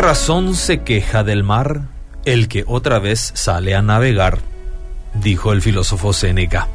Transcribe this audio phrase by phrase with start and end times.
[0.00, 1.82] razón se queja del mar
[2.24, 4.38] el que otra vez sale a navegar?
[5.14, 6.68] dijo el filósofo Séneca.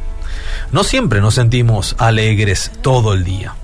[0.72, 3.56] No siempre nos sentimos alegres todo el día.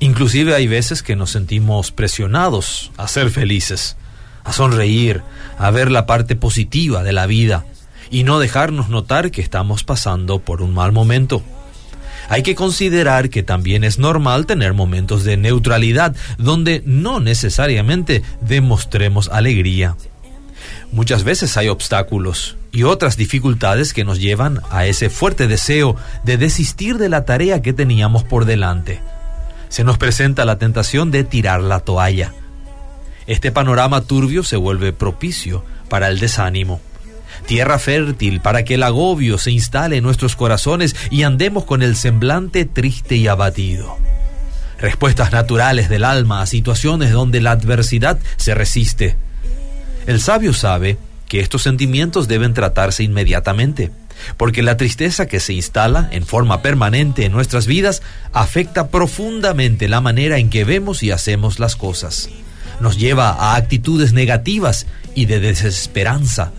[0.00, 3.96] Inclusive hay veces que nos sentimos presionados a ser felices,
[4.44, 5.22] a sonreír,
[5.58, 7.64] a ver la parte positiva de la vida
[8.10, 11.42] y no dejarnos notar que estamos pasando por un mal momento.
[12.32, 19.28] Hay que considerar que también es normal tener momentos de neutralidad donde no necesariamente demostremos
[19.28, 19.98] alegría.
[20.92, 26.38] Muchas veces hay obstáculos y otras dificultades que nos llevan a ese fuerte deseo de
[26.38, 29.02] desistir de la tarea que teníamos por delante.
[29.68, 32.32] Se nos presenta la tentación de tirar la toalla.
[33.26, 36.80] Este panorama turbio se vuelve propicio para el desánimo
[37.46, 41.96] tierra fértil para que el agobio se instale en nuestros corazones y andemos con el
[41.96, 43.96] semblante triste y abatido.
[44.78, 49.16] Respuestas naturales del alma a situaciones donde la adversidad se resiste.
[50.06, 53.92] El sabio sabe que estos sentimientos deben tratarse inmediatamente,
[54.36, 58.02] porque la tristeza que se instala en forma permanente en nuestras vidas
[58.32, 62.28] afecta profundamente la manera en que vemos y hacemos las cosas.
[62.80, 66.52] Nos lleva a actitudes negativas y de desesperanza,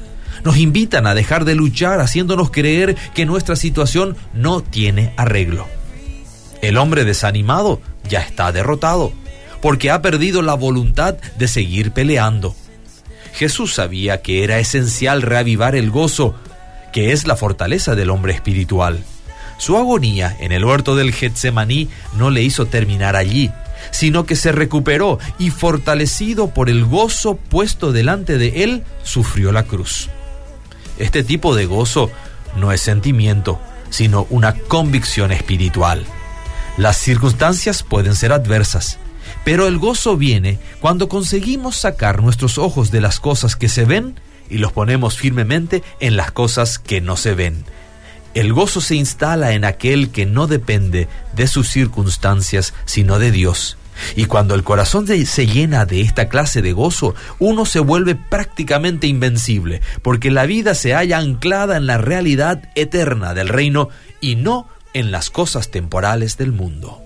[0.43, 5.67] nos invitan a dejar de luchar haciéndonos creer que nuestra situación no tiene arreglo.
[6.61, 9.11] El hombre desanimado ya está derrotado,
[9.61, 12.55] porque ha perdido la voluntad de seguir peleando.
[13.33, 16.35] Jesús sabía que era esencial reavivar el gozo,
[16.91, 19.03] que es la fortaleza del hombre espiritual.
[19.57, 23.51] Su agonía en el huerto del Getsemaní no le hizo terminar allí,
[23.91, 29.63] sino que se recuperó y fortalecido por el gozo puesto delante de él, sufrió la
[29.63, 30.09] cruz.
[30.97, 32.11] Este tipo de gozo
[32.55, 36.05] no es sentimiento, sino una convicción espiritual.
[36.77, 38.97] Las circunstancias pueden ser adversas,
[39.43, 44.15] pero el gozo viene cuando conseguimos sacar nuestros ojos de las cosas que se ven
[44.49, 47.65] y los ponemos firmemente en las cosas que no se ven.
[48.33, 53.77] El gozo se instala en aquel que no depende de sus circunstancias, sino de Dios.
[54.15, 59.07] Y cuando el corazón se llena de esta clase de gozo, uno se vuelve prácticamente
[59.07, 63.89] invencible, porque la vida se halla anclada en la realidad eterna del reino
[64.21, 67.01] y no en las cosas temporales del mundo.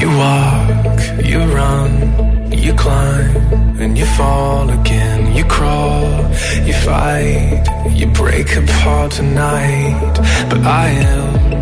[0.00, 5.34] You walk, you run, you climb, and you fall again.
[5.34, 6.24] You crawl,
[6.64, 10.14] you fight, you break apart tonight.
[10.48, 11.59] But I am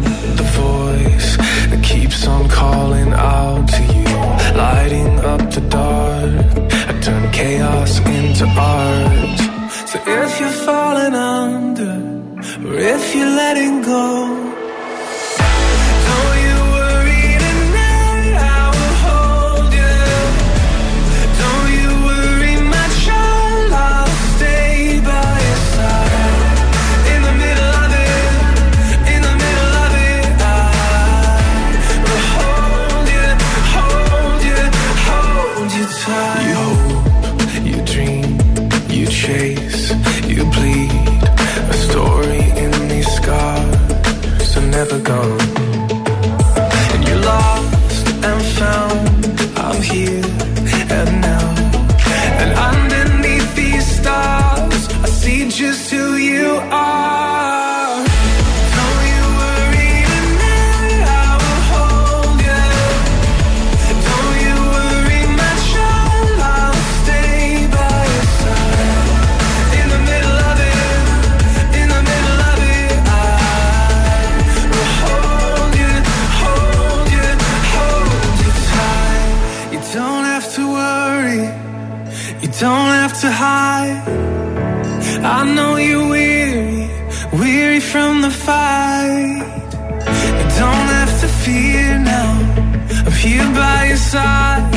[10.24, 11.94] if you're falling under,
[12.66, 14.17] or if you're letting go.
[82.60, 84.02] Don't have to hide.
[85.22, 86.91] I know you're weary,
[87.32, 89.44] weary from the fight.
[90.38, 92.33] You don't have to fear now.
[93.06, 94.74] I'm here by your side,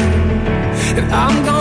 [0.97, 1.60] and I'm gonna